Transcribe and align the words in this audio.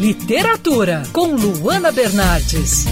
Literatura, 0.00 1.04
com 1.12 1.34
Luana 1.36 1.92
Bernardes. 1.92 2.86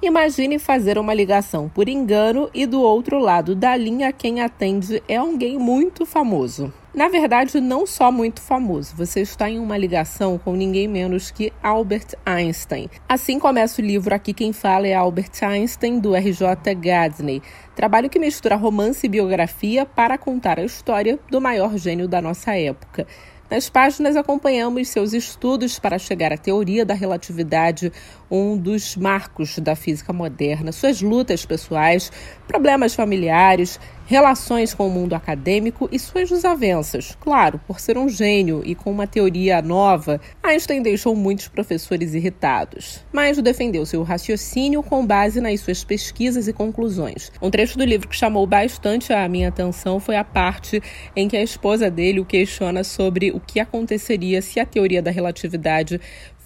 Imagine 0.00 0.58
fazer 0.58 0.96
uma 0.96 1.12
ligação 1.12 1.68
por 1.68 1.88
engano 1.88 2.48
e 2.54 2.66
do 2.66 2.80
outro 2.80 3.18
lado 3.18 3.54
da 3.54 3.76
linha 3.76 4.12
quem 4.12 4.40
atende 4.40 5.02
é 5.08 5.16
alguém 5.16 5.58
muito 5.58 6.06
famoso. 6.06 6.72
Na 6.94 7.08
verdade, 7.08 7.60
não 7.60 7.86
só 7.86 8.10
muito 8.10 8.40
famoso, 8.40 8.94
você 8.96 9.20
está 9.20 9.48
em 9.48 9.58
uma 9.58 9.76
ligação 9.76 10.38
com 10.38 10.54
ninguém 10.54 10.88
menos 10.88 11.30
que 11.30 11.52
Albert 11.62 12.16
Einstein. 12.24 12.88
Assim 13.08 13.38
começa 13.38 13.80
o 13.80 13.84
livro 13.84 14.14
Aqui 14.14 14.32
Quem 14.32 14.52
Fala 14.52 14.86
é 14.86 14.94
Albert 14.94 15.32
Einstein, 15.42 16.00
do 16.00 16.14
R.J. 16.14 16.74
Gadney, 16.74 17.42
trabalho 17.74 18.10
que 18.10 18.18
mistura 18.18 18.56
romance 18.56 19.06
e 19.06 19.10
biografia 19.10 19.86
para 19.86 20.18
contar 20.18 20.58
a 20.58 20.64
história 20.64 21.18
do 21.30 21.40
maior 21.40 21.76
gênio 21.76 22.08
da 22.08 22.20
nossa 22.20 22.54
época. 22.56 23.06
Nas 23.50 23.68
páginas 23.68 24.14
acompanhamos 24.14 24.86
seus 24.86 25.12
estudos 25.12 25.76
para 25.76 25.98
chegar 25.98 26.32
à 26.32 26.38
teoria 26.38 26.86
da 26.86 26.94
relatividade, 26.94 27.92
um 28.30 28.56
dos 28.56 28.94
marcos 28.94 29.58
da 29.58 29.74
física 29.74 30.12
moderna, 30.12 30.70
suas 30.70 31.02
lutas 31.02 31.44
pessoais, 31.44 32.12
problemas 32.46 32.94
familiares, 32.94 33.80
relações 34.10 34.74
com 34.74 34.88
o 34.88 34.90
mundo 34.90 35.14
acadêmico 35.14 35.88
e 35.92 35.96
suas 35.96 36.28
desavenças. 36.28 37.16
Claro, 37.20 37.60
por 37.64 37.78
ser 37.78 37.96
um 37.96 38.08
gênio 38.08 38.60
e 38.64 38.74
com 38.74 38.90
uma 38.90 39.06
teoria 39.06 39.62
nova, 39.62 40.20
Einstein 40.42 40.82
deixou 40.82 41.14
muitos 41.14 41.46
professores 41.46 42.12
irritados, 42.12 43.06
mas 43.12 43.40
defendeu 43.40 43.86
seu 43.86 44.02
raciocínio 44.02 44.82
com 44.82 45.06
base 45.06 45.40
nas 45.40 45.60
suas 45.60 45.84
pesquisas 45.84 46.48
e 46.48 46.52
conclusões. 46.52 47.30
Um 47.40 47.52
trecho 47.52 47.78
do 47.78 47.84
livro 47.84 48.08
que 48.08 48.16
chamou 48.16 48.44
bastante 48.48 49.12
a 49.12 49.28
minha 49.28 49.48
atenção 49.48 50.00
foi 50.00 50.16
a 50.16 50.24
parte 50.24 50.82
em 51.14 51.28
que 51.28 51.36
a 51.36 51.42
esposa 51.42 51.88
dele 51.88 52.18
o 52.18 52.24
questiona 52.24 52.82
sobre 52.82 53.30
o 53.30 53.38
que 53.38 53.60
aconteceria 53.60 54.42
se 54.42 54.58
a 54.58 54.66
teoria 54.66 55.00
da 55.00 55.12
relatividade 55.12 56.00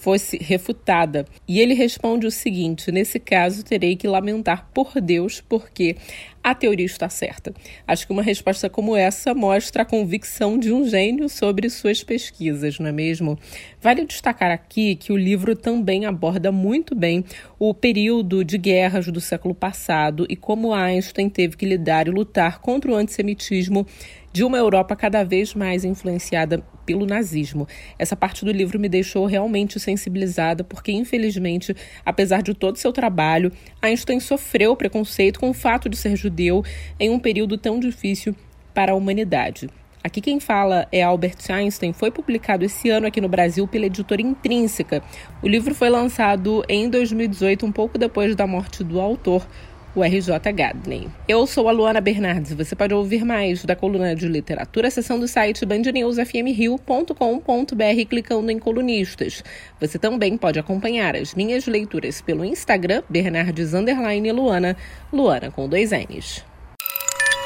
fosse 0.04 0.36
refutada. 0.36 1.24
E 1.48 1.58
ele 1.58 1.72
responde 1.72 2.26
o 2.26 2.30
seguinte: 2.30 2.92
nesse 2.92 3.18
caso, 3.18 3.64
terei 3.64 3.96
que 3.96 4.06
lamentar 4.06 4.68
por 4.74 5.00
Deus, 5.00 5.40
porque 5.40 5.96
a 6.42 6.54
teoria 6.54 6.84
está 6.84 7.08
certa. 7.08 7.54
Acho 7.86 8.06
que 8.06 8.12
uma 8.12 8.22
resposta 8.22 8.68
como 8.68 8.94
essa 8.94 9.32
mostra 9.32 9.80
a 9.80 9.86
convicção 9.86 10.58
de 10.58 10.70
um 10.70 10.86
gênio 10.86 11.26
sobre 11.26 11.70
suas 11.70 12.04
pesquisas, 12.04 12.78
não 12.78 12.86
é 12.86 12.92
mesmo? 12.92 13.38
Vale 13.80 14.04
destacar 14.04 14.50
aqui 14.50 14.94
que 14.94 15.10
o 15.10 15.16
livro 15.16 15.56
também 15.56 16.04
aborda 16.04 16.52
muito 16.52 16.94
bem 16.94 17.24
o 17.58 17.72
período 17.72 18.44
de 18.44 18.58
guerras 18.58 19.06
do 19.06 19.22
século 19.22 19.54
passado 19.54 20.26
e 20.28 20.36
como 20.36 20.74
Einstein 20.74 21.30
teve 21.30 21.56
que 21.56 21.64
lidar 21.64 22.08
e 22.08 22.10
lutar 22.10 22.60
contra 22.60 22.90
o 22.90 22.94
antissemitismo 22.94 23.86
de 24.34 24.42
uma 24.42 24.58
Europa 24.58 24.96
cada 24.96 25.22
vez 25.22 25.54
mais 25.54 25.84
influenciada 25.84 26.60
pelo 26.84 27.06
nazismo. 27.06 27.68
Essa 27.96 28.16
parte 28.16 28.44
do 28.44 28.50
livro 28.50 28.80
me 28.80 28.88
deixou 28.88 29.26
realmente 29.26 29.78
sensibilizada, 29.78 30.64
porque, 30.64 30.90
infelizmente, 30.90 31.72
apesar 32.04 32.42
de 32.42 32.52
todo 32.52 32.74
o 32.74 32.78
seu 32.78 32.92
trabalho, 32.92 33.52
Einstein 33.80 34.18
sofreu 34.18 34.74
preconceito 34.74 35.38
com 35.38 35.50
o 35.50 35.54
fato 35.54 35.88
de 35.88 35.96
ser 35.96 36.16
judeu 36.16 36.64
em 36.98 37.10
um 37.10 37.18
período 37.20 37.56
tão 37.56 37.78
difícil 37.78 38.34
para 38.74 38.90
a 38.90 38.96
humanidade. 38.96 39.70
Aqui 40.02 40.20
quem 40.20 40.40
fala 40.40 40.88
é 40.90 41.00
Albert 41.00 41.38
Einstein, 41.48 41.92
foi 41.92 42.10
publicado 42.10 42.64
esse 42.64 42.90
ano 42.90 43.06
aqui 43.06 43.20
no 43.20 43.28
Brasil 43.28 43.68
pela 43.68 43.86
editora 43.86 44.20
Intrínseca. 44.20 45.00
O 45.40 45.46
livro 45.46 45.76
foi 45.76 45.88
lançado 45.88 46.64
em 46.68 46.90
2018, 46.90 47.64
um 47.64 47.70
pouco 47.70 47.96
depois 47.96 48.34
da 48.34 48.48
morte 48.48 48.82
do 48.82 49.00
autor, 49.00 49.46
o 49.94 50.02
RJ 50.02 50.52
Gadney. 50.52 51.08
Eu 51.28 51.46
sou 51.46 51.68
a 51.68 51.72
Luana 51.72 52.00
Bernardes 52.00 52.50
e 52.50 52.54
você 52.54 52.74
pode 52.74 52.92
ouvir 52.92 53.24
mais 53.24 53.64
da 53.64 53.76
coluna 53.76 54.14
de 54.14 54.26
literatura 54.26 54.88
acessando 54.88 55.24
o 55.24 55.28
site 55.28 55.64
bandnewsfmrio.com.br 55.64 58.08
clicando 58.08 58.50
em 58.50 58.58
colunistas. 58.58 59.44
Você 59.80 59.98
também 59.98 60.36
pode 60.36 60.58
acompanhar 60.58 61.14
as 61.14 61.34
minhas 61.34 61.66
leituras 61.66 62.20
pelo 62.20 62.44
Instagram, 62.44 63.02
Bernardes 63.08 63.72
Luana, 63.72 64.76
Luana 65.12 65.50
com 65.50 65.68
dois 65.68 65.90
N's. 65.90 66.44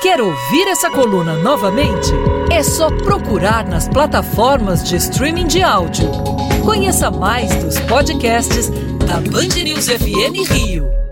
Quer 0.00 0.20
ouvir 0.20 0.68
essa 0.68 0.90
coluna 0.90 1.34
novamente? 1.42 2.12
É 2.52 2.62
só 2.62 2.88
procurar 2.88 3.66
nas 3.66 3.88
plataformas 3.88 4.88
de 4.88 4.96
streaming 4.96 5.48
de 5.48 5.60
áudio. 5.60 6.08
Conheça 6.64 7.10
mais 7.10 7.52
dos 7.64 7.80
podcasts 7.80 8.70
da 9.06 9.20
Band 9.20 9.60
News 9.64 9.88
FM 9.88 10.52
Rio. 10.52 11.07